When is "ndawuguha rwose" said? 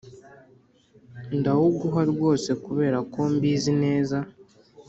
1.37-2.49